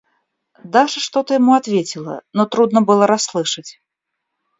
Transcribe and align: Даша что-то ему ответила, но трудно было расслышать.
Даша 0.63 0.99
что-то 0.99 1.35
ему 1.35 1.53
ответила, 1.53 2.23
но 2.33 2.47
трудно 2.47 2.81
было 2.81 3.05
расслышать. 3.05 3.79